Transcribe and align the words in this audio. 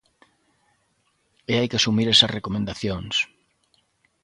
E 1.51 1.53
hai 1.59 1.67
que 1.69 1.79
asumir 1.79 2.07
esas 2.09 2.33
recomendacións. 2.37 3.15